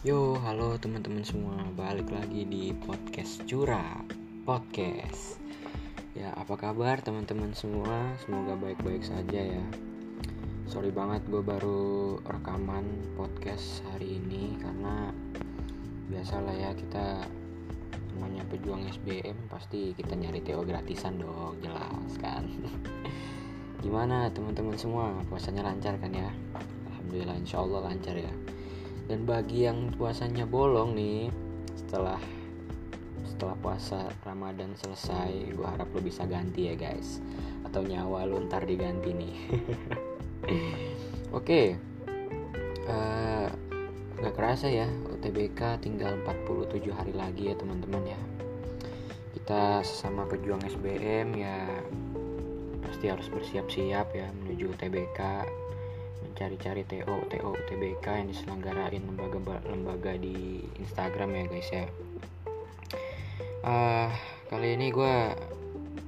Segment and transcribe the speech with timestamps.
[0.00, 4.00] Yo, halo teman-teman semua, balik lagi di podcast Cura
[4.48, 5.36] Podcast.
[6.16, 8.08] Ya, apa kabar teman-teman semua?
[8.24, 9.64] Semoga baik-baik saja ya.
[10.64, 15.12] Sorry banget gue baru rekaman podcast hari ini karena
[16.08, 17.28] biasalah ya kita
[18.16, 22.48] namanya pejuang SBM pasti kita nyari TO gratisan dong, jelas kan.
[23.84, 25.12] Gimana teman-teman semua?
[25.28, 26.32] Puasanya lancar kan ya?
[26.88, 28.32] Alhamdulillah insya Allah lancar ya
[29.10, 31.34] dan bagi yang puasanya bolong nih
[31.74, 32.22] setelah
[33.26, 37.18] setelah puasa Ramadan selesai gue harap lo bisa ganti ya guys.
[37.66, 39.36] Atau nyawa lo ntar diganti nih.
[41.34, 41.42] Oke.
[41.42, 41.66] Okay.
[42.86, 48.20] uh, eh, gak kerasa ya UTBK tinggal 47 hari lagi ya teman-teman ya.
[49.34, 51.66] Kita sesama pejuang SBM ya
[52.86, 55.18] pasti harus bersiap-siap ya menuju UTBK
[56.40, 61.84] mencari-cari TO TO UTBK yang diselenggarain lembaga-lembaga di Instagram ya guys ya.
[63.60, 64.08] Uh,
[64.48, 65.36] kali ini gue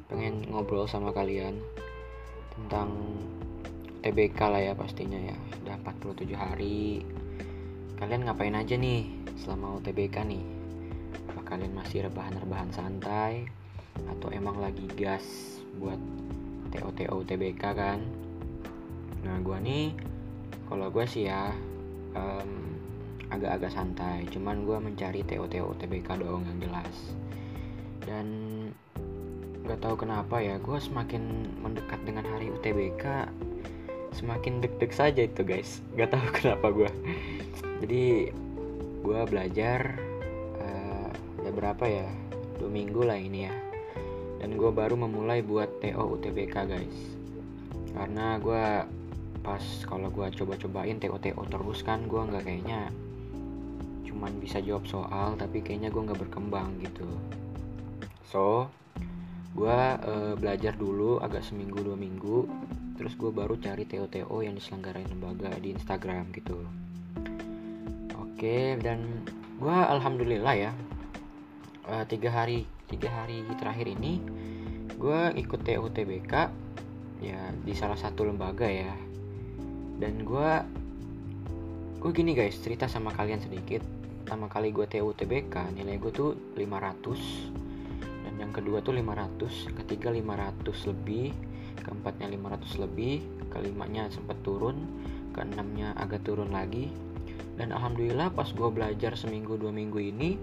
[0.09, 1.61] pengen ngobrol sama kalian
[2.49, 2.97] tentang
[4.01, 5.37] TBK lah ya pastinya ya.
[5.69, 7.05] Udah 47 hari.
[8.01, 10.45] Kalian ngapain aja nih selama UTBK nih?
[11.29, 13.53] Apa kalian masih rebahan-rebahan santai?
[14.09, 16.01] Atau emang lagi gas buat
[16.73, 18.01] TO TO UTBK kan?
[19.29, 20.12] Nah gue nih
[20.73, 21.53] kalau gue sih ya
[22.17, 22.81] um,
[23.29, 24.25] agak-agak santai.
[24.33, 26.97] Cuman gue mencari TO TO UTBK doang yang jelas.
[28.01, 28.27] Dan
[29.69, 33.29] nggak tahu kenapa ya gue semakin mendekat dengan hari UTBK
[34.17, 35.85] semakin deg-deg saja itu guys.
[35.93, 36.91] Nggak tahu kenapa gue
[37.85, 38.33] jadi
[39.05, 40.01] gue belajar
[40.57, 41.13] uh,
[41.53, 42.09] berapa ya?
[42.57, 43.55] Dua minggu lah ini ya.
[44.41, 46.97] Dan gue baru memulai buat TO UTBK guys.
[47.93, 48.65] Karena gue
[49.43, 52.89] pas kalau gue coba-cobain TO-TO terus kan gue nggak kayaknya
[54.07, 57.07] cuman bisa jawab soal tapi kayaknya gue nggak berkembang gitu.
[58.31, 58.71] So
[59.53, 62.49] gue uh, belajar dulu agak seminggu dua minggu
[62.97, 66.63] terus gue baru cari TO-TO yang diselenggarain lembaga di Instagram gitu.
[68.15, 69.27] Oke dan
[69.59, 70.73] gue alhamdulillah ya
[71.91, 74.23] uh, tiga hari tiga hari terakhir ini
[74.99, 76.33] gue ikut TO TBK
[77.23, 79.12] ya di salah satu lembaga ya
[80.03, 80.51] dan gue
[82.03, 83.87] gue gini guys cerita sama kalian sedikit.
[84.27, 90.11] Pertama kali gue TU TBK nilai gue tuh 500 dan yang kedua tuh 500 ketiga
[90.11, 91.31] 500 lebih
[91.87, 93.23] keempatnya 500 lebih
[93.55, 94.75] kelimanya sempat turun
[95.31, 96.91] keenamnya agak turun lagi.
[97.55, 100.35] Dan alhamdulillah pas gue belajar seminggu dua minggu ini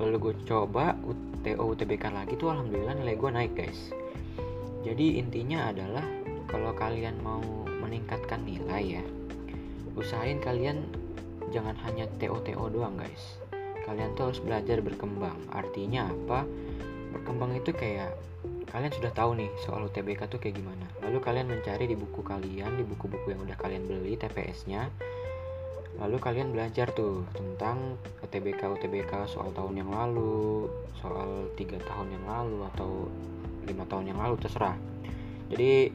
[0.00, 0.96] lalu gue coba
[1.44, 3.92] TO UTBK lagi tuh alhamdulillah nilai gue naik guys.
[4.80, 6.06] Jadi intinya adalah
[6.48, 9.04] kalau kalian mau meningkatkan nilai ya.
[9.98, 10.86] Usahain kalian
[11.50, 13.42] jangan hanya TO-TO doang guys.
[13.82, 15.34] Kalian tuh harus belajar berkembang.
[15.50, 16.46] Artinya apa?
[17.10, 18.14] Berkembang itu kayak
[18.70, 20.86] kalian sudah tahu nih soal UTBK tuh kayak gimana.
[21.02, 24.86] Lalu kalian mencari di buku kalian di buku-buku yang udah kalian beli TPS-nya
[26.00, 32.24] lalu kalian belajar tuh tentang UTBK UTBK soal tahun yang lalu soal tiga tahun yang
[32.24, 32.90] lalu atau
[33.68, 34.76] lima tahun yang lalu terserah.
[35.52, 35.92] Jadi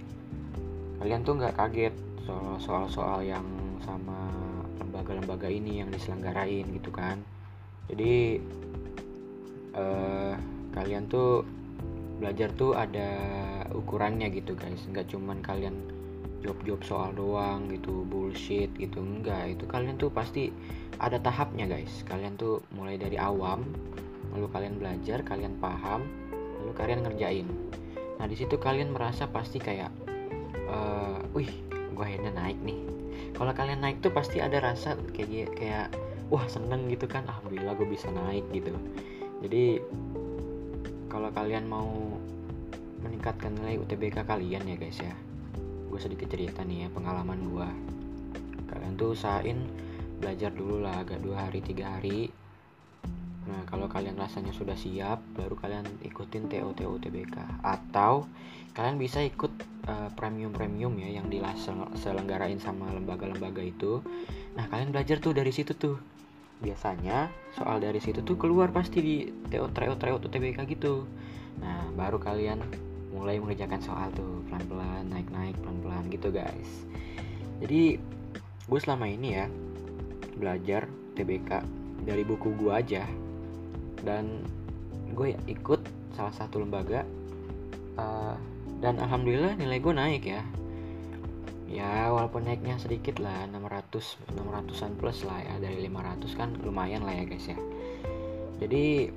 [1.06, 1.94] kalian tuh nggak kaget
[2.58, 3.46] soal soal yang
[3.86, 4.26] sama
[4.82, 7.22] lembaga-lembaga ini yang diselenggarain gitu kan?
[7.86, 8.42] Jadi
[9.78, 10.34] uh,
[10.74, 11.46] kalian tuh
[12.18, 13.22] belajar tuh ada
[13.78, 14.82] ukurannya gitu guys.
[14.90, 15.78] Nggak cuman kalian
[16.42, 18.98] job-job soal doang gitu bullshit gitu.
[18.98, 20.50] Enggak itu kalian tuh pasti
[20.98, 22.02] ada tahapnya guys.
[22.10, 23.62] Kalian tuh mulai dari awam
[24.34, 26.02] lalu kalian belajar kalian paham
[26.34, 27.46] lalu kalian ngerjain.
[28.18, 30.15] Nah di situ kalian merasa pasti kayak
[30.70, 31.50] uh, wih
[31.96, 32.80] gue akhirnya naik nih.
[33.36, 35.88] Kalau kalian naik tuh pasti ada rasa kayak kayak
[36.32, 37.28] wah seneng gitu kan.
[37.28, 38.72] Alhamdulillah gue bisa naik gitu.
[39.44, 39.80] Jadi
[41.12, 42.20] kalau kalian mau
[43.06, 45.16] meningkatkan nilai UTBK kalian ya guys ya.
[45.92, 47.70] Gue sedikit cerita nih ya pengalaman gue
[48.76, 49.64] kalian tuh usahain
[50.20, 52.28] belajar dulu lah agak dua hari tiga hari
[53.46, 58.26] Nah, kalau kalian rasanya sudah siap, baru kalian ikutin TO TO UTBK atau
[58.74, 59.54] kalian bisa ikut
[59.86, 64.02] uh, premium-premium ya yang diselenggarain sama lembaga-lembaga itu.
[64.58, 66.02] Nah, kalian belajar tuh dari situ tuh.
[66.58, 69.16] Biasanya soal dari situ tuh keluar pasti di
[69.54, 71.06] TO TO TO UTBK gitu.
[71.62, 72.66] Nah, baru kalian
[73.14, 76.84] mulai mengerjakan soal tuh pelan-pelan, naik-naik pelan-pelan gitu, guys.
[77.62, 78.02] Jadi,
[78.66, 79.46] gue selama ini ya
[80.36, 81.64] belajar TBK
[82.04, 83.08] dari buku gue aja
[84.04, 84.44] dan
[85.16, 85.80] gue ikut
[86.16, 87.08] salah satu lembaga
[87.96, 88.36] uh,
[88.84, 90.44] dan alhamdulillah nilai gue naik ya.
[91.66, 97.16] Ya walaupun naiknya sedikit lah 600 600an plus lah ya dari 500 kan lumayan lah
[97.16, 97.58] ya guys ya.
[98.62, 99.10] Jadi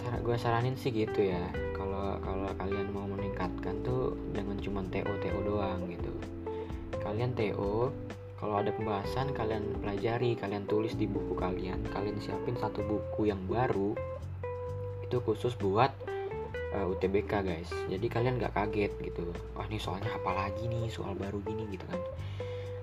[0.00, 5.38] gue saranin sih gitu ya kalau kalau kalian mau meningkatkan tuh jangan cuma TO TO
[5.42, 6.12] doang gitu.
[7.00, 7.88] Kalian TO
[8.40, 11.84] kalau ada pembahasan kalian pelajari kalian tulis di buku kalian.
[11.92, 13.92] Kalian siapin satu buku yang baru
[15.04, 15.92] itu khusus buat
[16.72, 17.68] uh, eh, UTBK guys.
[17.92, 19.28] Jadi kalian nggak kaget gitu.
[19.52, 20.88] Wah ini soalnya apa lagi nih?
[20.88, 22.00] Soal baru gini gitu kan.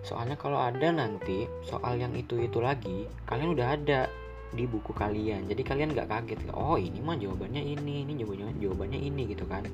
[0.05, 4.05] Soalnya kalau ada nanti soal yang itu itu lagi kalian udah ada
[4.53, 5.49] di buku kalian.
[5.49, 6.39] Jadi kalian nggak kaget.
[6.53, 9.65] Oh ini mah jawabannya ini ini jawabannya jawabannya ini gitu kan.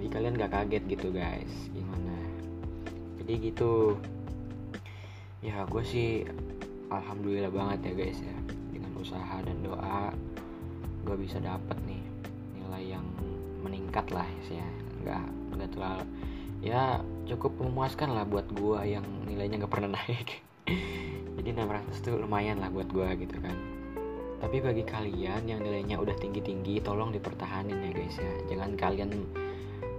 [0.00, 1.52] Jadi kalian nggak kaget gitu guys.
[1.76, 2.16] Gimana?
[3.20, 4.00] Jadi gitu
[5.44, 6.24] ya gue sih
[6.88, 8.36] alhamdulillah banget ya guys ya
[8.72, 10.08] dengan usaha dan doa
[11.04, 12.00] gue bisa dapet nih
[12.56, 13.04] nilai yang
[13.60, 14.64] meningkat lah ya
[15.04, 16.04] nggak nggak terlalu
[16.64, 20.40] ya cukup memuaskan lah buat gue yang nilainya nggak pernah naik
[21.36, 23.52] jadi 600 tuh lumayan lah buat gue gitu kan
[24.40, 28.32] tapi bagi kalian yang nilainya udah tinggi-tinggi, tolong dipertahanin ya guys ya.
[28.52, 29.10] Jangan kalian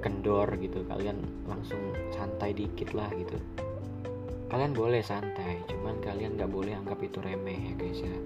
[0.05, 1.17] kendor gitu, kalian
[1.49, 1.81] langsung
[2.13, 3.41] santai dikit lah gitu.
[4.45, 8.17] Kalian boleh santai, cuman kalian nggak boleh anggap itu remeh ya guys ya.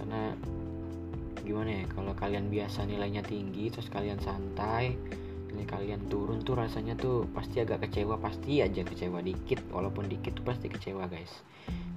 [0.00, 0.22] Karena
[1.44, 4.96] gimana ya, kalau kalian biasa nilainya tinggi, terus kalian santai,
[5.52, 10.40] nilai kalian turun tuh rasanya tuh pasti agak kecewa, pasti aja kecewa dikit, walaupun dikit
[10.40, 11.30] tuh pasti kecewa guys.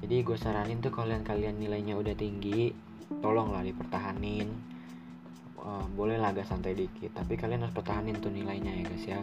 [0.03, 2.75] Jadi gue saranin tuh kalian kalian nilainya udah tinggi,
[3.23, 4.77] tolonglah dipertahanin
[5.67, 9.21] uh, boleh lah agak santai dikit tapi kalian harus pertahanin tuh nilainya ya guys ya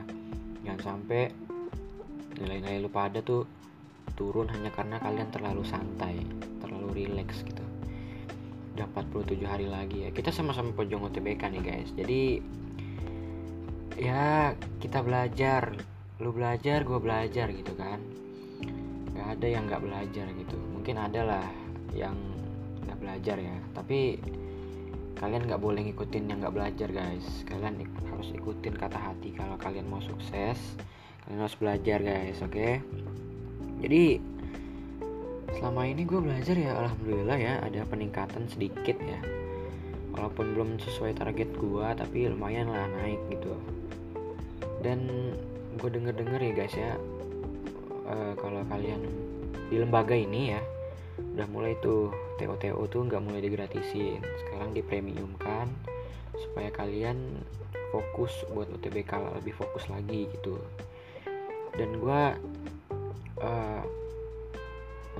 [0.64, 1.32] jangan sampai
[2.40, 3.46] nilai-nilai lu pada tuh
[4.14, 6.22] turun hanya karena kalian terlalu santai
[6.62, 7.62] terlalu rileks gitu.
[8.74, 10.10] Udah 47 hari lagi ya.
[10.10, 11.90] Kita sama-sama pojong UTBK nih guys.
[11.94, 12.42] Jadi
[13.98, 15.78] ya kita belajar.
[16.22, 17.98] Lu belajar gue belajar gitu kan.
[19.14, 20.56] Gak ada yang gak belajar gitu.
[20.74, 21.46] Mungkin ada lah
[21.94, 22.14] yang
[22.84, 23.56] nggak belajar ya.
[23.72, 24.18] Tapi
[25.14, 27.26] kalian nggak boleh ngikutin yang nggak belajar guys.
[27.46, 30.58] Kalian harus ikutin kata hati kalau kalian mau sukses.
[31.24, 32.52] Kalian harus belajar guys oke?
[32.52, 32.82] okay?
[33.84, 34.16] Jadi
[35.60, 39.20] selama ini gue belajar ya alhamdulillah ya ada peningkatan sedikit ya.
[40.16, 43.52] Walaupun belum sesuai target gue tapi lumayan lah naik gitu.
[44.80, 45.04] Dan
[45.76, 46.96] gue denger denger ya guys ya
[48.08, 49.04] uh, kalau kalian
[49.68, 50.60] di lembaga ini ya
[51.36, 52.08] udah mulai tuh
[52.40, 54.24] TO-TO tuh nggak mulai digratisin.
[54.40, 55.68] Sekarang dipremiumkan
[56.40, 57.44] supaya kalian
[57.92, 59.12] fokus buat UTBK
[59.44, 60.56] lebih fokus lagi gitu.
[61.76, 62.22] Dan gue
[63.44, 63.82] uh,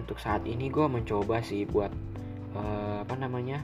[0.01, 1.93] untuk saat ini gue mencoba sih buat
[2.57, 3.63] uh, apa namanya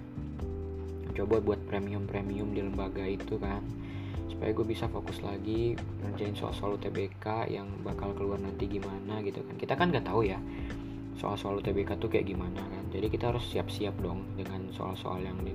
[1.17, 3.65] coba buat premium premium di lembaga itu kan.
[4.31, 9.55] Supaya gue bisa fokus lagi ngerjain soal-soal UTBK yang bakal keluar nanti gimana gitu kan.
[9.59, 10.39] Kita kan nggak tahu ya
[11.21, 12.85] soal-soal UTBK tuh kayak gimana kan.
[12.89, 15.53] Jadi kita harus siap-siap dong dengan soal-soal yang di,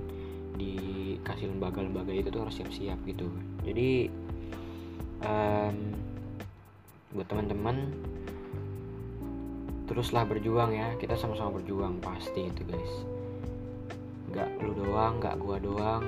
[0.59, 3.25] dikasih lembaga-lembaga itu tuh harus siap-siap gitu.
[3.65, 4.11] Jadi
[5.25, 5.75] um,
[7.17, 7.89] buat teman-teman
[9.85, 10.93] teruslah berjuang ya.
[10.97, 12.93] Kita sama-sama berjuang pasti itu guys.
[14.33, 16.03] Nggak lu doang nggak gua doang.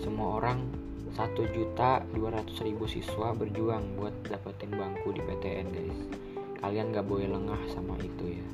[0.00, 0.64] Semua orang
[1.10, 5.98] satu juta dua ratus ribu siswa berjuang buat dapetin bangku di PTN guys.
[6.60, 8.48] Kalian gak boleh lengah sama itu ya.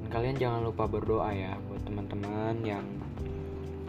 [0.00, 2.84] Dan kalian jangan lupa berdoa ya buat teman-teman yang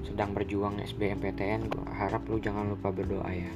[0.07, 3.51] sedang berjuang SBMPTN gue harap lu jangan lupa berdoa ya.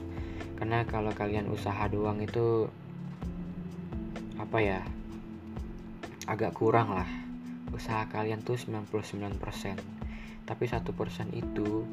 [0.60, 2.68] Karena kalau kalian usaha doang itu
[4.38, 4.80] apa ya
[6.30, 7.10] agak kurang lah.
[7.74, 9.40] Usaha kalian tuh 99%
[10.44, 11.88] tapi satu persen itu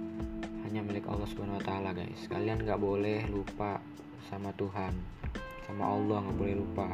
[0.67, 2.27] hanya milik Allah Subhanahu Wa Taala guys.
[2.27, 3.79] Kalian nggak boleh lupa
[4.29, 4.93] sama Tuhan.
[5.67, 6.89] Sama Allah nggak boleh lupa.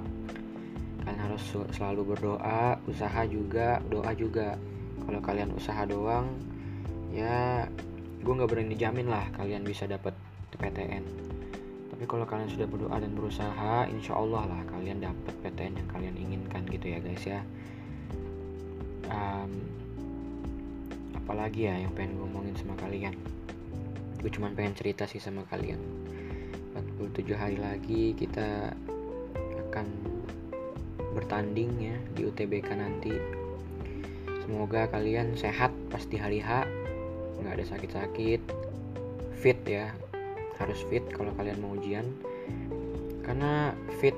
[1.03, 4.57] Kalian harus selalu berdoa usaha juga doa juga.
[5.05, 6.29] Kalau kalian usaha doang
[7.17, 7.65] ya
[8.21, 10.13] gue nggak berani jamin lah kalian bisa dapat
[10.57, 11.36] PTN
[11.97, 16.15] tapi kalau kalian sudah berdoa dan berusaha insya Allah lah kalian dapat PTN yang kalian
[16.21, 17.41] inginkan gitu ya guys ya.
[19.09, 19.65] Um,
[21.17, 23.17] apalagi ya yang pengen gue ngomongin sama kalian?
[24.21, 25.81] Gue cuman pengen cerita sih sama kalian.
[27.01, 28.77] 47 hari lagi kita
[29.73, 29.89] akan
[31.17, 33.17] bertanding ya di UTBK nanti.
[34.45, 36.69] Semoga kalian sehat pas di hari H
[37.41, 38.41] nggak ada sakit-sakit
[39.41, 39.97] fit ya
[40.57, 42.07] harus fit kalau kalian mau ujian.
[43.23, 44.15] Karena fit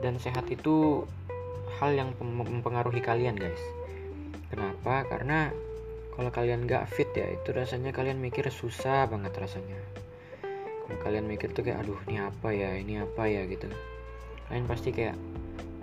[0.00, 1.04] dan sehat itu
[1.78, 3.60] hal yang mempengaruhi kalian guys.
[4.48, 5.04] Kenapa?
[5.08, 5.52] Karena
[6.16, 9.76] kalau kalian nggak fit ya itu rasanya kalian mikir susah banget rasanya.
[10.86, 12.70] Kalau kalian mikir tuh kayak aduh ini apa ya?
[12.78, 13.44] Ini apa ya?
[13.44, 13.68] gitu.
[14.48, 15.18] Kalian pasti kayak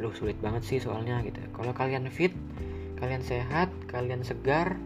[0.02, 1.38] aduh sulit banget sih soalnya gitu.
[1.54, 2.34] Kalau kalian fit
[2.98, 4.80] kalian sehat kalian segar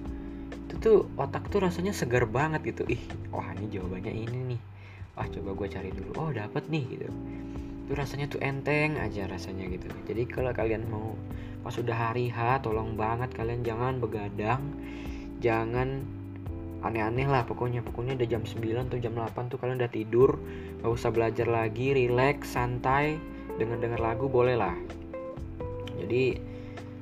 [0.67, 2.83] itu tuh otak tuh rasanya segar banget gitu.
[2.91, 2.99] Ih
[3.31, 4.61] wah ini jawabannya ini nih
[5.17, 6.09] wah coba gue cari dulu.
[6.21, 7.09] Oh dapat nih gitu.
[7.89, 9.89] Itu rasanya tuh enteng aja rasanya gitu.
[10.05, 11.17] Jadi kalau kalian mau
[11.65, 14.61] pas sudah hari H tolong banget kalian jangan begadang.
[15.41, 16.05] Jangan
[16.85, 17.81] aneh-aneh lah pokoknya.
[17.81, 20.37] Pokoknya udah jam 9 atau jam 8 tuh kalian udah tidur.
[20.85, 23.17] Gak usah belajar lagi relax santai.
[23.57, 24.77] Dengan dengar lagu boleh lah.
[25.97, 26.37] Jadi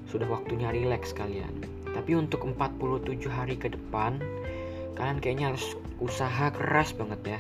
[0.08, 1.52] sudah waktunya relax kalian.
[1.92, 4.24] Tapi untuk 47 hari ke depan
[4.96, 7.40] kalian kayaknya harus usaha keras banget ya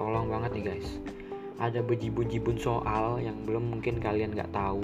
[0.00, 0.88] tolong banget nih guys.
[1.60, 4.80] Ada bejibun-jibun soal yang belum mungkin kalian nggak tahu.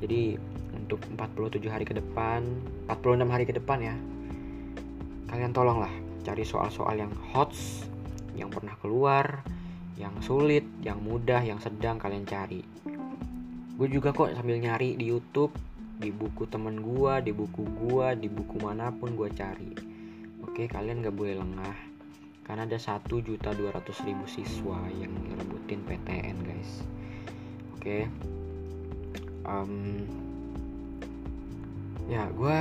[0.00, 0.40] Jadi
[0.72, 2.40] untuk 47 hari ke depan
[2.88, 3.96] 46 hari ke depan ya
[5.28, 5.92] kalian tolonglah
[6.24, 7.52] cari soal-soal yang hot
[8.32, 9.44] yang pernah keluar
[10.00, 12.64] yang sulit yang mudah yang sedang kalian cari.
[13.76, 15.52] Gue juga kok sambil nyari di YouTube
[16.00, 19.72] di buku temen gue di buku gue di buku mana pun gue cari.
[20.44, 21.91] Oke kalian gak boleh lengah
[22.42, 26.70] karena ada satu juta dua ratus ribu siswa yang ngerebutin PTN guys.
[27.78, 28.10] Oke.
[29.46, 30.06] Um,
[32.10, 32.58] ya gue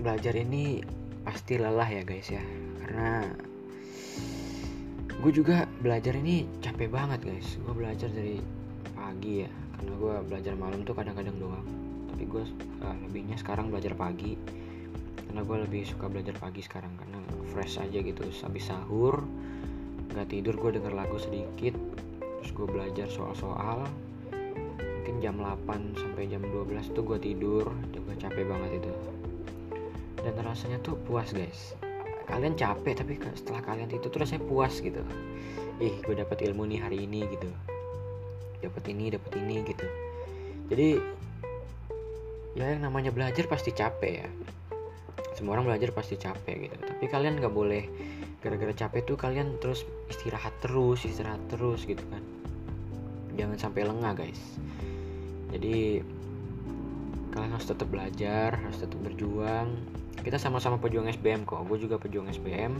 [0.00, 0.84] belajar ini
[1.24, 2.44] pasti lelah ya guys ya.
[2.84, 3.24] Karena
[5.20, 7.56] gue juga belajar ini capek banget guys.
[7.64, 8.40] Gue belajar dari
[8.92, 9.50] pagi ya.
[9.80, 11.66] Karena gue belajar malam tuh kadang-kadang doang.
[12.12, 12.44] Tapi gue
[12.84, 14.36] uh, lebihnya sekarang belajar pagi
[15.30, 17.22] karena gue lebih suka belajar pagi sekarang karena
[17.54, 18.26] fresh aja gitu.
[18.42, 19.22] Habis sahur
[20.10, 21.70] nggak tidur gue denger lagu sedikit.
[22.42, 23.86] Terus gue belajar soal-soal.
[24.74, 27.62] Mungkin jam 8 sampai jam 12 tuh gue tidur
[27.94, 28.92] gue capek banget itu.
[30.18, 31.78] Dan rasanya tuh puas guys.
[32.26, 34.98] Kalian capek tapi setelah kalian itu tuh rasanya puas gitu.
[35.78, 37.46] Ih gue dapat ilmu nih hari ini gitu.
[38.66, 39.86] Dapat ini dapat ini gitu.
[40.74, 40.98] Jadi
[42.58, 44.30] ya yang namanya belajar pasti capek ya
[45.40, 46.76] semua orang belajar pasti capek gitu.
[46.76, 47.88] Tapi kalian nggak boleh
[48.44, 52.20] gara-gara capek tuh kalian terus istirahat terus istirahat terus gitu kan.
[53.40, 54.60] Jangan sampai lengah guys.
[55.48, 56.04] Jadi
[57.32, 59.80] kalian harus tetap belajar harus tetap berjuang.
[60.20, 61.64] Kita sama-sama pejuang SBM kok.
[61.64, 62.76] Gue juga pejuang SBM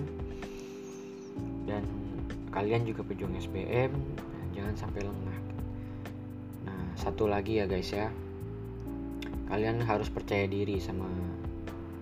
[1.65, 1.81] dan
[2.53, 3.97] kalian juga pejuang SBM
[4.53, 5.39] jangan sampai lengah.
[6.69, 8.13] Nah satu lagi ya guys ya.
[9.49, 11.09] Kalian harus percaya diri sama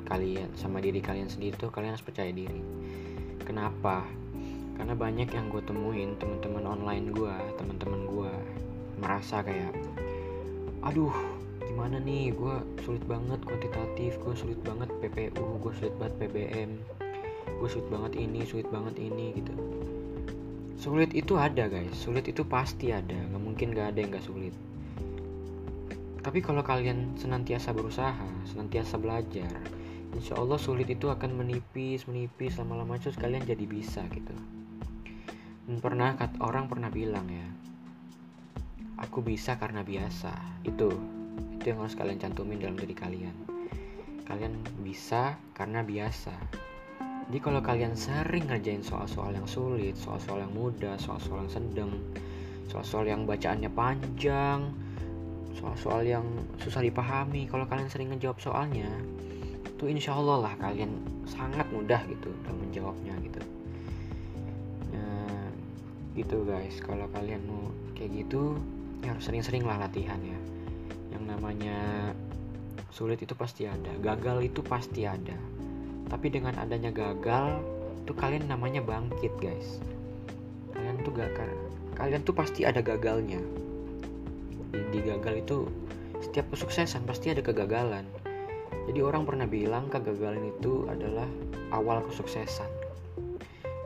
[0.09, 2.65] kalian sama diri kalian sendiri tuh kalian harus percaya diri.
[3.45, 4.09] Kenapa?
[4.81, 8.33] Karena banyak yang gue temuin teman-teman online gue teman-teman gue
[8.97, 9.77] merasa kayak
[10.81, 11.13] aduh
[11.61, 12.33] gimana nih?
[12.33, 12.57] Gue
[12.89, 16.71] sulit banget kuantitatif gue sulit banget PPU gue sulit banget PBM
[17.59, 19.53] gue sulit banget ini sulit banget ini gitu.
[20.79, 21.91] Sulit itu ada guys.
[21.91, 23.19] Sulit itu pasti ada.
[23.19, 24.55] Nggak mungkin gak ada yang gak sulit.
[26.23, 28.15] Tapi kalau kalian senantiasa berusaha
[28.47, 29.78] senantiasa belajar
[30.17, 34.35] insya Allah sulit itu akan menipis menipis lama-lama terus kalian jadi bisa gitu.
[35.69, 37.49] Dan pernah orang pernah bilang ya
[39.01, 40.63] aku bisa karena biasa.
[40.65, 40.89] Itu
[41.59, 43.37] itu yang harus kalian cantumin dalam diri kalian.
[44.25, 46.35] Kalian bisa karena biasa.
[47.29, 51.93] Jadi kalau kalian sering ngerjain soal-soal yang sulit soal-soal yang mudah soal-soal yang sedang
[52.73, 54.73] soal-soal yang bacaannya panjang
[55.53, 56.25] soal-soal yang
[56.57, 58.89] susah dipahami kalau kalian sering ngejawab soalnya
[59.79, 60.91] itu insya Allah lah kalian
[61.23, 63.39] sangat mudah gitu dalam menjawabnya gitu.
[64.91, 65.47] Nah
[66.19, 68.59] gitu guys kalau kalian mau kayak gitu
[69.07, 70.35] ya harus sering-sering lah latihan ya.
[71.15, 72.11] Namanya
[72.91, 75.39] sulit itu pasti ada gagal itu pasti ada.
[76.11, 77.63] Tapi dengan adanya gagal
[78.03, 79.79] itu kalian namanya bangkit guys.
[80.75, 81.39] Kalian tuh gak
[81.95, 83.39] kalian tuh pasti ada gagalnya.
[84.75, 85.71] Di, di gagal itu
[86.19, 88.03] setiap kesuksesan pasti ada kegagalan
[88.89, 91.29] jadi orang pernah bilang kegagalan itu adalah
[91.77, 92.69] awal kesuksesan.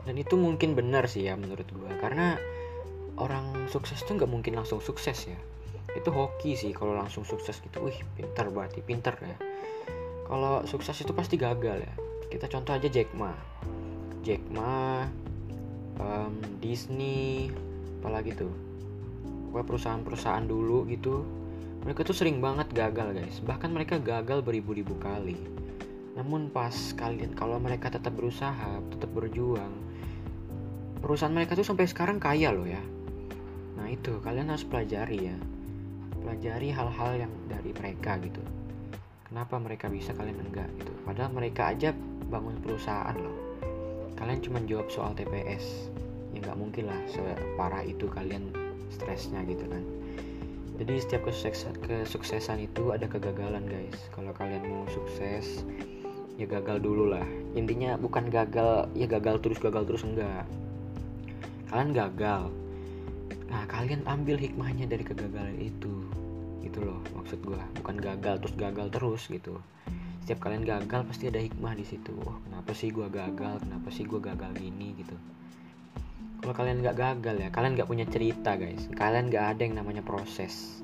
[0.03, 2.35] Dan itu mungkin benar sih ya menurut gue karena
[3.19, 5.39] orang sukses tuh nggak mungkin langsung sukses ya.
[5.93, 7.83] Itu hoki sih kalau langsung sukses gitu.
[7.83, 9.35] Wih pintar berarti pintar ya.
[10.23, 11.93] Kalau sukses itu pasti gagal ya.
[12.31, 13.35] Kita contoh aja Jack Ma.
[14.23, 15.03] Jack Ma
[15.99, 17.51] um, Disney
[17.99, 18.51] apalagi tuh?
[19.51, 21.42] Pokoknya perusahaan-perusahaan dulu gitu
[21.83, 23.37] mereka tuh sering banget gagal guys.
[23.43, 25.35] Bahkan mereka gagal beribu-ribu kali.
[26.15, 29.71] Namun pas kalian kalau mereka tetap berusaha tetap berjuang
[31.03, 32.79] perusahaan mereka tuh sampai sekarang kaya loh ya.
[33.75, 34.23] Nah itu.
[34.23, 35.37] Kalian harus pelajari ya.
[36.23, 38.39] Pelajari hal-hal yang dari mereka gitu.
[39.27, 40.93] Kenapa mereka bisa kalian enggak gitu.
[41.03, 41.91] Padahal mereka aja
[42.31, 43.35] bangun perusahaan loh.
[44.15, 45.91] Kalian cuma jawab soal TPS
[46.33, 48.49] ya nggak mungkin lah separah itu kalian
[48.89, 49.83] stresnya gitu kan
[50.73, 54.09] jadi setiap kesuksesan, itu ada kegagalan guys.
[54.09, 55.61] Kalau kalian mau sukses
[56.33, 57.25] ya gagal dulu lah.
[57.53, 60.49] Intinya bukan gagal ya gagal terus gagal terus enggak.
[61.69, 62.49] Kalian gagal.
[63.53, 66.09] Nah kalian ambil hikmahnya dari kegagalan itu.
[66.65, 69.61] Gitu loh maksud gue bukan gagal terus gagal terus gitu.
[70.25, 72.17] Setiap kalian gagal pasti ada hikmah di situ.
[72.25, 73.61] Oh, kenapa sih gue gagal?
[73.61, 75.13] Kenapa sih gue gagal gini gitu
[76.43, 78.91] kalau kalian nggak gagal ya kalian nggak punya cerita guys.
[78.91, 80.83] Kalian nggak ada yang namanya proses.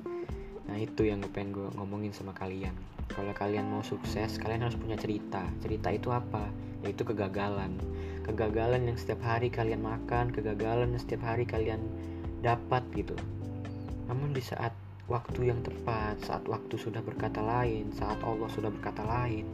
[0.64, 2.72] Nah itu yang gue pengen gue ngomongin sama kalian.
[3.12, 5.44] Kalau kalian mau sukses kalian harus punya cerita.
[5.60, 6.48] Cerita itu apa?
[6.80, 7.76] Yaitu kegagalan.
[8.24, 11.84] Kegagalan yang setiap hari kalian makan kegagalan yang setiap hari kalian
[12.40, 13.12] dapat gitu.
[14.08, 14.72] Namun di saat
[15.12, 19.44] waktu yang tepat, saat waktu sudah berkata lain, saat Allah sudah berkata lain,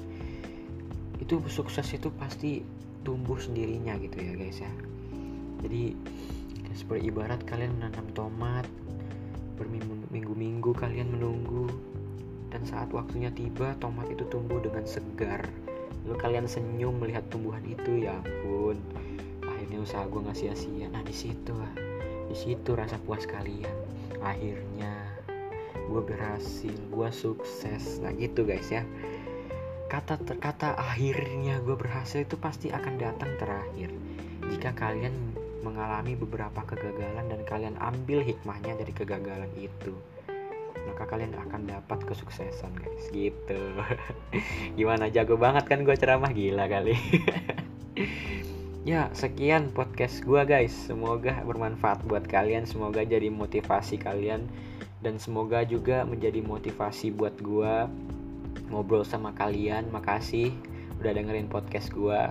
[1.19, 2.63] itu sukses itu pasti
[3.03, 4.71] tumbuh sendirinya gitu ya guys ya.
[5.67, 5.99] Jadi
[6.79, 8.63] seperti ibarat kalian menanam tomat,
[9.59, 11.67] berminggu-minggu kalian menunggu,
[12.55, 15.43] dan saat waktunya tiba tomat itu tumbuh dengan segar.
[16.07, 18.79] Lalu kalian senyum melihat tumbuhan itu, ya ampun.
[19.43, 20.87] Akhirnya usaha gue nggak sia-sia.
[20.87, 21.51] Nah di situ,
[22.31, 23.75] di situ rasa puas kalian.
[24.23, 25.17] Akhirnya
[25.87, 28.83] gue berhasil gue sukses nah gitu guys ya
[29.87, 33.95] kata kata akhirnya gue berhasil itu pasti akan datang terakhir
[34.51, 35.15] jika kalian
[35.67, 39.91] mengalami beberapa kegagalan dan kalian ambil hikmahnya dari kegagalan itu.
[40.87, 43.11] Maka kalian akan dapat kesuksesan guys.
[43.11, 43.61] Gitu.
[44.79, 45.11] Gimana?
[45.11, 46.31] Jago banget kan gue ceramah?
[46.31, 46.95] Gila kali.
[48.87, 50.71] Ya sekian podcast gue guys.
[50.71, 52.71] Semoga bermanfaat buat kalian.
[52.71, 54.47] Semoga jadi motivasi kalian.
[55.03, 57.91] Dan semoga juga menjadi motivasi buat gue
[58.71, 59.91] ngobrol sama kalian.
[59.91, 60.55] Makasih
[61.03, 62.31] udah dengerin podcast gue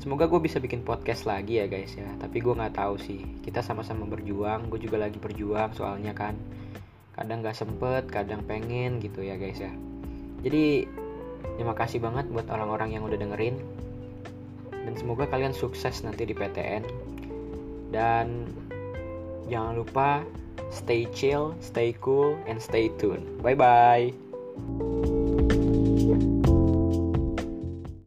[0.00, 2.08] semoga gue bisa bikin podcast lagi ya guys ya.
[2.18, 3.20] Tapi gue nggak tahu sih.
[3.44, 6.34] Kita sama-sama berjuang gue juga lagi berjuang soalnya kan.
[7.14, 9.72] Kadang nggak sempet kadang pengen gitu ya guys ya.
[10.40, 10.88] Jadi
[11.60, 13.60] terima kasih banget buat orang-orang yang udah dengerin.
[14.72, 16.82] Dan semoga kalian sukses nanti di PTN
[17.92, 18.48] dan
[19.50, 20.24] jangan lupa
[20.70, 23.42] Stay chill, stay cool, and stay tuned.
[23.42, 24.14] Bye bye.